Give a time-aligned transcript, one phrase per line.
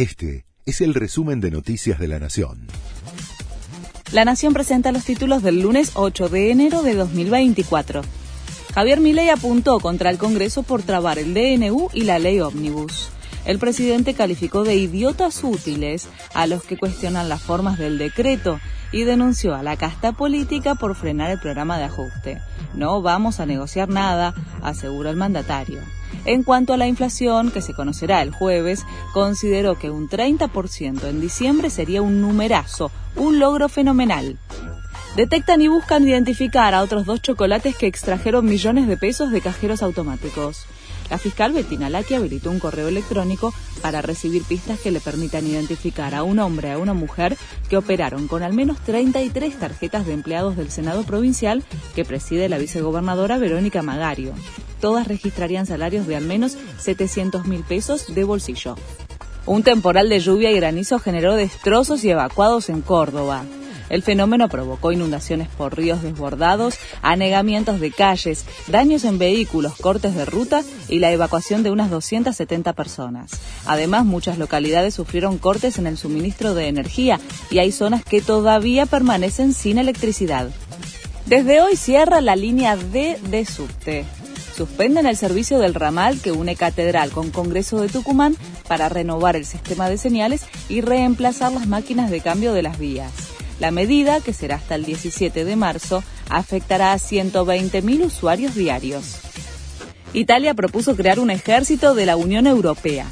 [0.00, 2.68] Este es el resumen de Noticias de la Nación.
[4.12, 8.00] La Nación presenta los títulos del lunes 8 de enero de 2024.
[8.74, 13.10] Javier Milei apuntó contra el Congreso por trabar el DNU y la ley ómnibus.
[13.44, 18.60] El presidente calificó de idiotas útiles a los que cuestionan las formas del decreto
[18.92, 22.40] y denunció a la casta política por frenar el programa de ajuste.
[22.74, 25.80] No vamos a negociar nada, aseguró el mandatario.
[26.24, 31.20] En cuanto a la inflación, que se conocerá el jueves, consideró que un 30% en
[31.20, 34.38] diciembre sería un numerazo, un logro fenomenal.
[35.16, 39.82] Detectan y buscan identificar a otros dos chocolates que extrajeron millones de pesos de cajeros
[39.82, 40.66] automáticos.
[41.10, 46.14] La fiscal Bettina Laki habilitó un correo electrónico para recibir pistas que le permitan identificar
[46.14, 47.36] a un hombre y a una mujer
[47.68, 51.64] que operaron con al menos 33 tarjetas de empleados del Senado provincial
[51.96, 54.32] que preside la vicegobernadora Verónica Magario.
[54.80, 58.76] Todas registrarían salarios de al menos 700 mil pesos de bolsillo.
[59.46, 63.44] Un temporal de lluvia y granizo generó destrozos y evacuados en Córdoba.
[63.90, 70.24] El fenómeno provocó inundaciones por ríos desbordados, anegamientos de calles, daños en vehículos, cortes de
[70.24, 73.32] ruta y la evacuación de unas 270 personas.
[73.66, 78.86] Además, muchas localidades sufrieron cortes en el suministro de energía y hay zonas que todavía
[78.86, 80.48] permanecen sin electricidad.
[81.26, 84.06] Desde hoy cierra la línea D de subte
[84.60, 88.36] suspenden el servicio del ramal que une Catedral con Congreso de Tucumán
[88.68, 93.29] para renovar el sistema de señales y reemplazar las máquinas de cambio de las vías.
[93.60, 99.16] La medida, que será hasta el 17 de marzo, afectará a 120.000 usuarios diarios.
[100.14, 103.06] Italia propuso crear un ejército de la Unión Europea.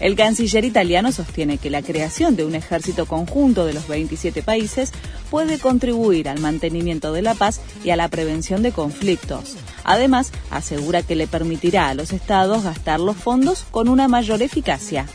[0.00, 4.90] El canciller italiano sostiene que la creación de un ejército conjunto de los 27 países
[5.30, 9.56] puede contribuir al mantenimiento de la paz y a la prevención de conflictos.
[9.84, 15.06] Además, asegura que le permitirá a los estados gastar los fondos con una mayor eficacia.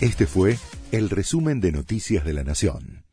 [0.00, 0.56] Este fue
[0.92, 3.05] el resumen de Noticias de la Nación.